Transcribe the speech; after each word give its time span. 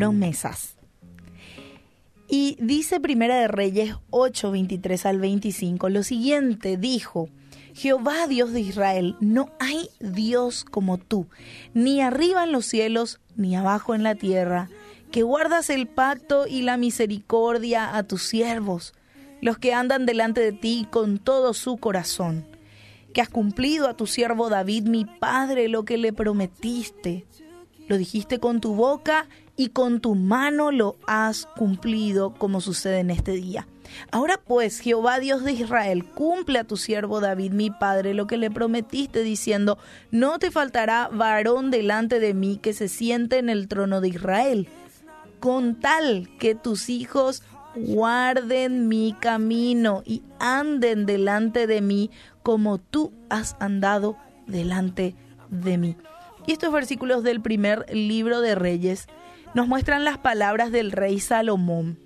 promesas. 0.00 0.76
Y 2.26 2.56
dice 2.58 3.00
Primera 3.00 3.38
de 3.38 3.48
Reyes 3.48 3.96
8, 4.08 4.50
23 4.50 5.04
al 5.04 5.20
25, 5.20 5.90
lo 5.90 6.02
siguiente, 6.04 6.78
dijo, 6.78 7.28
Jehová 7.74 8.26
Dios 8.26 8.54
de 8.54 8.60
Israel, 8.60 9.16
no 9.20 9.50
hay 9.58 9.90
Dios 10.00 10.64
como 10.64 10.96
tú, 10.96 11.26
ni 11.74 12.00
arriba 12.00 12.44
en 12.44 12.52
los 12.52 12.64
cielos, 12.64 13.20
ni 13.36 13.54
abajo 13.56 13.94
en 13.94 14.02
la 14.02 14.14
tierra, 14.14 14.70
que 15.12 15.22
guardas 15.22 15.68
el 15.68 15.86
pacto 15.86 16.46
y 16.46 16.62
la 16.62 16.78
misericordia 16.78 17.94
a 17.94 18.02
tus 18.04 18.22
siervos, 18.22 18.94
los 19.42 19.58
que 19.58 19.74
andan 19.74 20.06
delante 20.06 20.40
de 20.40 20.52
ti 20.52 20.86
con 20.90 21.18
todo 21.18 21.52
su 21.52 21.76
corazón, 21.76 22.46
que 23.12 23.20
has 23.20 23.28
cumplido 23.28 23.86
a 23.86 23.98
tu 23.98 24.06
siervo 24.06 24.48
David, 24.48 24.84
mi 24.84 25.04
padre, 25.04 25.68
lo 25.68 25.84
que 25.84 25.98
le 25.98 26.14
prometiste. 26.14 27.26
Lo 27.90 27.98
dijiste 27.98 28.38
con 28.38 28.60
tu 28.60 28.76
boca 28.76 29.26
y 29.56 29.70
con 29.70 30.00
tu 30.00 30.14
mano 30.14 30.70
lo 30.70 30.96
has 31.08 31.46
cumplido, 31.56 32.32
como 32.32 32.60
sucede 32.60 33.00
en 33.00 33.10
este 33.10 33.32
día. 33.32 33.66
Ahora 34.12 34.40
pues, 34.40 34.78
Jehová 34.78 35.18
Dios 35.18 35.42
de 35.42 35.54
Israel, 35.54 36.04
cumple 36.04 36.60
a 36.60 36.64
tu 36.64 36.76
siervo 36.76 37.18
David, 37.18 37.50
mi 37.50 37.72
padre, 37.72 38.14
lo 38.14 38.28
que 38.28 38.36
le 38.36 38.48
prometiste, 38.48 39.24
diciendo, 39.24 39.76
no 40.12 40.38
te 40.38 40.52
faltará 40.52 41.08
varón 41.12 41.72
delante 41.72 42.20
de 42.20 42.32
mí 42.32 42.60
que 42.62 42.74
se 42.74 42.86
siente 42.86 43.38
en 43.38 43.48
el 43.48 43.66
trono 43.66 44.00
de 44.00 44.10
Israel, 44.10 44.68
con 45.40 45.74
tal 45.80 46.28
que 46.38 46.54
tus 46.54 46.90
hijos 46.90 47.42
guarden 47.74 48.86
mi 48.86 49.16
camino 49.18 50.04
y 50.06 50.22
anden 50.38 51.06
delante 51.06 51.66
de 51.66 51.80
mí 51.80 52.12
como 52.44 52.78
tú 52.78 53.12
has 53.30 53.56
andado 53.58 54.16
delante 54.46 55.16
de 55.48 55.76
mí. 55.76 55.96
Y 56.46 56.52
estos 56.52 56.72
versículos 56.72 57.22
del 57.22 57.40
primer 57.40 57.86
libro 57.94 58.40
de 58.40 58.54
Reyes 58.54 59.06
nos 59.54 59.68
muestran 59.68 60.04
las 60.04 60.18
palabras 60.18 60.72
del 60.72 60.92
rey 60.92 61.20
Salomón 61.20 61.98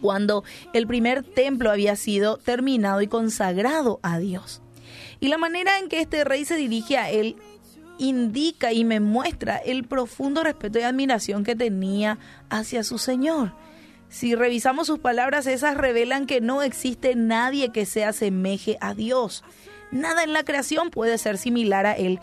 cuando 0.00 0.44
el 0.72 0.86
primer 0.86 1.22
templo 1.22 1.70
había 1.70 1.94
sido 1.96 2.38
terminado 2.38 3.02
y 3.02 3.06
consagrado 3.06 4.00
a 4.02 4.18
Dios. 4.18 4.62
Y 5.20 5.28
la 5.28 5.38
manera 5.38 5.78
en 5.78 5.88
que 5.88 6.00
este 6.00 6.24
rey 6.24 6.44
se 6.44 6.56
dirige 6.56 6.96
a 6.96 7.10
él 7.10 7.36
indica 7.98 8.72
y 8.72 8.84
me 8.84 8.98
muestra 8.98 9.58
el 9.58 9.84
profundo 9.84 10.42
respeto 10.42 10.78
y 10.78 10.82
admiración 10.82 11.44
que 11.44 11.54
tenía 11.54 12.18
hacia 12.48 12.82
su 12.82 12.96
Señor. 12.96 13.52
Si 14.08 14.34
revisamos 14.34 14.86
sus 14.86 14.98
palabras, 14.98 15.46
esas 15.46 15.76
revelan 15.76 16.26
que 16.26 16.40
no 16.40 16.62
existe 16.62 17.14
nadie 17.14 17.70
que 17.70 17.84
se 17.84 18.04
asemeje 18.04 18.78
a 18.80 18.94
Dios. 18.94 19.44
Nada 19.92 20.24
en 20.24 20.32
la 20.32 20.44
creación 20.44 20.90
puede 20.90 21.18
ser 21.18 21.36
similar 21.36 21.86
a 21.86 21.92
Él. 21.92 22.20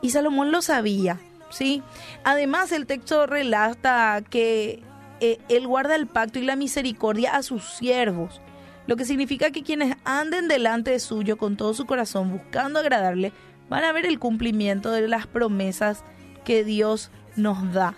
Y 0.00 0.10
Salomón 0.10 0.52
lo 0.52 0.62
sabía, 0.62 1.18
¿sí? 1.50 1.82
Además, 2.24 2.72
el 2.72 2.86
texto 2.86 3.26
relata 3.26 4.22
que 4.28 4.82
eh, 5.20 5.38
Él 5.48 5.66
guarda 5.66 5.96
el 5.96 6.06
pacto 6.06 6.38
y 6.38 6.44
la 6.44 6.56
misericordia 6.56 7.36
a 7.36 7.42
sus 7.42 7.64
siervos, 7.64 8.40
lo 8.86 8.96
que 8.96 9.04
significa 9.04 9.50
que 9.50 9.62
quienes 9.62 9.96
anden 10.04 10.48
delante 10.48 10.92
de 10.92 11.00
suyo 11.00 11.36
con 11.36 11.56
todo 11.56 11.74
su 11.74 11.84
corazón 11.84 12.30
buscando 12.30 12.78
agradarle, 12.78 13.32
van 13.68 13.84
a 13.84 13.92
ver 13.92 14.06
el 14.06 14.18
cumplimiento 14.18 14.90
de 14.90 15.06
las 15.08 15.26
promesas 15.26 16.04
que 16.44 16.64
Dios 16.64 17.10
nos 17.36 17.72
da. 17.72 17.94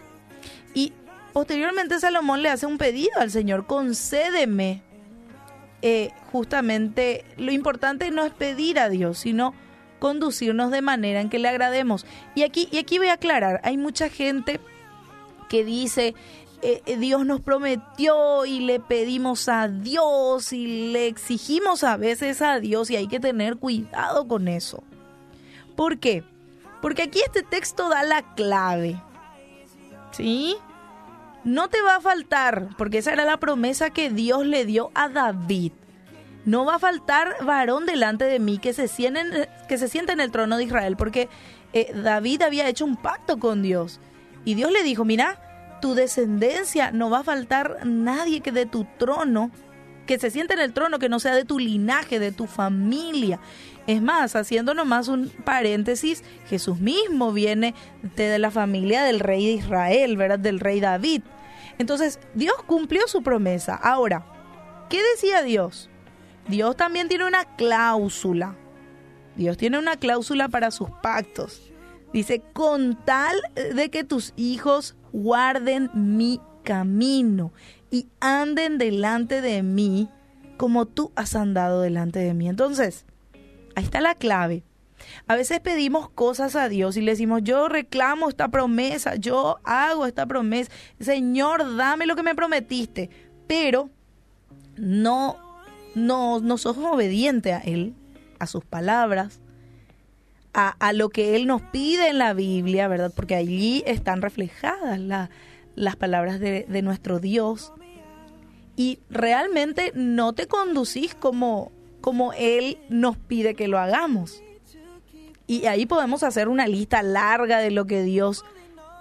Y 0.75 0.93
posteriormente 1.33 2.01
Salomón 2.01 2.43
le 2.43 2.49
hace 2.49 2.67
un 2.67 2.79
pedido 2.79 3.21
al 3.21 3.31
Señor, 3.31 3.67
concédeme. 3.67 4.83
Eh, 5.83 6.11
justamente 6.33 7.25
lo 7.39 7.53
importante 7.53 8.11
no 8.11 8.25
es 8.25 8.33
pedir 8.33 8.79
a 8.79 8.89
Dios, 8.89 9.19
sino 9.19 9.55
conducirnos 10.01 10.73
de 10.73 10.83
manera 10.83 11.21
en 11.21 11.31
que 11.31 11.39
le 11.39 11.49
agrademos. 11.49 12.05
Y 12.35 12.43
aquí, 12.43 12.69
y 12.73 12.79
aquí 12.79 12.99
voy 12.99 13.09
a 13.09 13.15
aclarar, 13.15 13.61
hay 13.63 13.77
mucha 13.77 14.09
gente 14.09 14.59
que 15.49 15.65
dice, 15.65 16.15
eh, 16.63 16.83
eh, 16.85 16.97
Dios 16.97 17.25
nos 17.25 17.41
prometió 17.41 18.45
y 18.45 18.61
le 18.61 18.81
pedimos 18.81 19.49
a 19.49 19.69
Dios 19.69 20.53
y 20.53 20.93
le 20.93 21.07
exigimos 21.07 21.85
a 21.85 21.97
veces 21.97 22.43
a 22.43 22.61
Dios 22.61 22.91
y 22.91 22.97
hay 22.97 23.09
que 23.09 23.21
tener 23.21 23.57
cuidado 23.57 24.29
con 24.29 24.49
eso. 24.49 24.83
¿Por 25.77 25.99
qué? 25.99 26.23
Porque 26.83 27.03
aquí 27.03 27.21
este 27.25 27.43
texto 27.43 27.89
da 27.89 28.03
la 28.03 28.35
clave. 28.35 29.01
¿Sí? 30.13 30.57
No 31.45 31.69
te 31.69 31.81
va 31.81 31.97
a 31.97 32.01
faltar, 32.01 32.69
porque 32.77 32.99
esa 32.99 33.13
era 33.13 33.25
la 33.25 33.39
promesa 33.39 33.91
que 33.91 34.11
Dios 34.11 34.45
le 34.45 34.67
dio 34.67 34.91
a 34.95 35.09
David. 35.09 35.73
No 36.45 36.65
va 36.65 36.77
a 36.77 36.79
faltar 36.79 37.37
varón 37.45 37.87
delante 37.87 38.25
de 38.25 38.39
mí 38.39 38.59
que 38.59 38.73
se 38.73 38.89
siente, 38.89 39.49
que 39.69 39.79
se 39.79 39.89
siente 39.89 40.13
en 40.13 40.21
el 40.21 40.31
trono 40.31 40.57
de 40.57 40.65
Israel, 40.65 40.97
porque 40.97 41.29
eh, 41.73 41.93
David 41.95 42.43
había 42.43 42.69
hecho 42.69 42.85
un 42.85 42.97
pacto 42.97 43.39
con 43.39 43.63
Dios. 43.63 44.01
Y 44.45 44.55
Dios 44.55 44.73
le 44.73 44.83
dijo, 44.83 45.05
mira, 45.05 45.79
tu 45.81 45.95
descendencia 45.95 46.93
no 46.93 47.11
va 47.11 47.21
a 47.21 47.25
faltar 47.25 47.87
nadie 47.87 48.41
que 48.41 48.53
de 48.53 48.67
tu 48.67 48.87
trono, 48.99 49.51
que 50.07 50.19
se 50.19 50.31
siente 50.31 50.55
en 50.55 50.61
el 50.61 50.73
trono, 50.73 50.99
que 50.99 51.09
no 51.09 51.21
sea 51.21 51.35
de 51.35 51.45
tu 51.45 51.59
linaje, 51.59 52.19
de 52.19 52.33
tu 52.33 52.47
familia. 52.47 53.39
Es 53.87 54.03
más, 54.03 54.35
haciendo 54.37 54.75
nomás 54.75 55.09
un 55.09 55.29
paréntesis, 55.45 56.25
Jesús 56.49 56.79
mismo 56.81 57.33
viene 57.33 57.75
de 58.17 58.39
la 58.39 58.51
familia 58.51 59.03
del 59.03 59.21
rey 59.21 59.47
de 59.47 59.53
Israel, 59.53 60.17
¿verdad? 60.17 60.39
Del 60.39 60.61
rey 60.61 60.81
David. 60.81 61.23
Entonces, 61.79 62.19
Dios 62.35 62.57
cumplió 62.67 63.07
su 63.09 63.23
promesa. 63.23 63.75
Ahora, 63.75 64.27
¿qué 64.89 65.01
decía 65.15 65.43
Dios? 65.43 65.89
Dios 66.49 66.77
también 66.77 67.09
tiene 67.09 67.27
una 67.27 67.45
cláusula. 67.57 68.57
Dios 69.37 69.57
tiene 69.57 69.79
una 69.79 69.97
cláusula 69.97 70.49
para 70.49 70.71
sus 70.71 70.91
pactos. 71.03 71.73
Dice, 72.13 72.43
con 72.53 72.97
tal 73.05 73.37
de 73.55 73.91
que 73.91 74.05
tus 74.05 74.33
hijos 74.37 74.97
guarden 75.13 75.91
mi 75.95 76.41
camino 76.65 77.53
y 77.91 78.09
anden 78.21 78.79
delante 78.79 79.41
de 79.41 79.63
mí 79.63 80.09
como 80.57 80.87
tú 80.87 81.13
has 81.15 81.37
andado 81.37 81.81
delante 81.81 82.19
de 82.19 82.35
mí. 82.35 82.49
Entonces, 82.49 83.07
Ahí 83.75 83.85
está 83.85 84.01
la 84.01 84.15
clave. 84.15 84.63
A 85.27 85.35
veces 85.35 85.61
pedimos 85.61 86.11
cosas 86.11 86.57
a 86.57 86.69
Dios 86.69 86.97
y 86.97 87.01
le 87.01 87.13
decimos, 87.13 87.41
yo 87.43 87.69
reclamo 87.69 88.29
esta 88.29 88.49
promesa, 88.49 89.17
yo 89.17 89.59
hago 89.65 90.07
esta 90.07 90.27
promesa, 90.27 90.71
Señor, 90.99 91.77
dame 91.77 92.07
lo 92.07 92.17
que 92.17 92.23
me 92.23 92.35
prometiste, 92.35 93.09
pero 93.47 93.89
no, 94.77 95.39
no, 95.95 96.41
no 96.41 96.59
somos 96.59 96.93
obedientes 96.93 97.53
a 97.53 97.59
Él, 97.59 97.95
a 98.39 98.47
sus 98.47 98.65
palabras, 98.65 99.41
a, 100.53 100.69
a, 100.69 100.93
lo 100.93 101.11
que 101.11 101.37
Él 101.37 101.47
nos 101.47 101.63
pide 101.63 102.09
en 102.09 102.19
la 102.19 102.35
Biblia, 102.35 102.89
¿verdad? 102.89 103.13
Porque 103.15 103.35
allí 103.35 103.83
están 103.87 104.23
reflejadas 104.23 105.01
las 105.75 105.97
palabras 105.97 106.41
de, 106.41 106.67
de 106.69 106.83
nuestro 106.83 107.21
Dios. 107.21 107.73
Y 108.77 108.99
realmente 109.11 109.93
no 109.95 110.33
te 110.33 110.47
conducís 110.47 111.15
como 111.15 111.73
como 112.01 112.33
Él 112.33 112.79
nos 112.89 113.17
pide 113.17 113.55
que 113.55 113.69
lo 113.69 113.79
hagamos. 113.79 114.43
Y 115.47 115.67
ahí 115.67 115.87
podemos 115.87 116.23
hacer 116.23 116.49
una 116.49 116.67
lista 116.67 117.03
larga 117.03 117.59
de 117.59 117.71
lo 117.71 117.87
que 117.87 118.03
Dios 118.03 118.45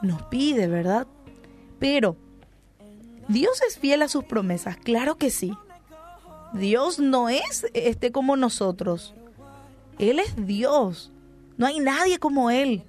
nos 0.02 0.24
pide, 0.24 0.68
¿verdad? 0.68 1.08
Pero, 1.80 2.18
¿Dios 3.28 3.62
es 3.68 3.78
fiel 3.78 4.02
a 4.02 4.08
sus 4.08 4.24
promesas? 4.24 4.78
Claro 4.78 5.16
que 5.16 5.30
sí. 5.30 5.54
Dios 6.54 7.00
no 7.00 7.30
es 7.30 7.66
este 7.74 8.12
como 8.12 8.36
nosotros. 8.36 9.14
Él 9.98 10.20
es 10.20 10.48
Dios. 10.48 11.12
No 11.58 11.68
hay 11.68 11.80
nadie 11.80 12.20
como 12.20 12.50
Él. 12.50 12.84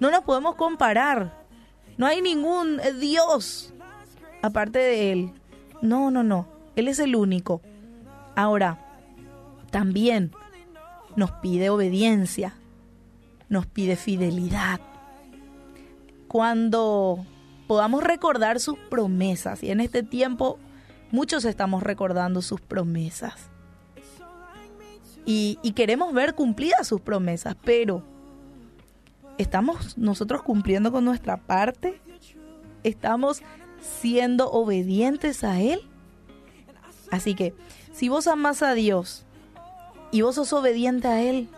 No 0.00 0.10
nos 0.10 0.22
podemos 0.24 0.54
comparar. 0.54 1.44
No 1.96 2.06
hay 2.06 2.20
ningún 2.20 2.80
Dios 3.00 3.72
aparte 4.42 4.78
de 4.78 5.12
Él. 5.12 5.32
No, 5.82 6.10
no, 6.10 6.22
no. 6.22 6.46
Él 6.76 6.88
es 6.88 6.98
el 6.98 7.16
único. 7.16 7.62
Ahora, 8.34 8.78
también 9.70 10.32
nos 11.16 11.30
pide 11.32 11.70
obediencia, 11.70 12.54
nos 13.48 13.66
pide 13.66 13.96
fidelidad. 13.96 14.80
Cuando 16.28 17.24
podamos 17.66 18.02
recordar 18.04 18.60
sus 18.60 18.78
promesas, 18.78 19.62
y 19.62 19.70
en 19.70 19.80
este 19.80 20.02
tiempo 20.02 20.58
muchos 21.10 21.44
estamos 21.44 21.82
recordando 21.82 22.42
sus 22.42 22.60
promesas, 22.60 23.50
y, 25.28 25.72
queremos 25.74 26.14
ver 26.14 26.36
cumplidas 26.36 26.86
sus 26.86 27.00
promesas, 27.00 27.56
pero 27.64 28.04
¿estamos 29.38 29.98
nosotros 29.98 30.42
cumpliendo 30.42 30.92
con 30.92 31.04
nuestra 31.04 31.36
parte? 31.36 32.00
¿Estamos 32.84 33.42
siendo 33.80 34.52
obedientes 34.52 35.42
a 35.42 35.60
Él? 35.60 35.80
Así 37.10 37.34
que, 37.34 37.54
si 37.92 38.08
vos 38.08 38.28
amas 38.28 38.62
a 38.62 38.74
Dios, 38.74 39.24
y 40.12 40.22
vos 40.22 40.36
sos 40.36 40.52
obediente 40.52 41.08
a 41.08 41.20
Él, 41.20 41.48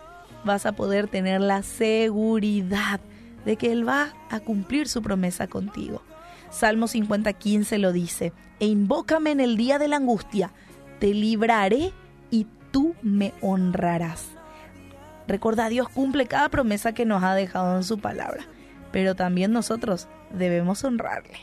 vas 0.43 0.65
a 0.65 0.71
poder 0.71 1.07
tener 1.07 1.39
la 1.39 1.61
seguridad 1.61 2.99
de 3.45 3.55
que 3.55 3.71
Él 3.71 3.87
va 3.87 4.15
a 4.31 4.39
cumplir 4.39 4.87
su 4.87 5.03
promesa 5.03 5.45
contigo. 5.45 6.01
Salmo 6.49 6.87
50:15 6.87 7.77
lo 7.77 7.91
dice, 7.91 8.33
e 8.59 8.65
invócame 8.65 9.31
en 9.31 9.39
el 9.39 9.57
día 9.57 9.79
de 9.79 9.87
la 9.87 9.97
angustia, 9.97 10.51
te 10.99 11.13
libraré 11.13 11.91
y 12.31 12.47
tú 12.71 12.95
me 13.01 13.33
honrarás. 13.41 14.27
Recuerda, 15.27 15.69
Dios 15.69 15.89
cumple 15.89 16.25
cada 16.25 16.49
promesa 16.49 16.93
que 16.93 17.05
nos 17.05 17.23
ha 17.23 17.35
dejado 17.35 17.77
en 17.77 17.83
su 17.83 17.99
palabra, 17.99 18.45
pero 18.91 19.15
también 19.15 19.51
nosotros 19.51 20.07
debemos 20.31 20.83
honrarle. 20.83 21.39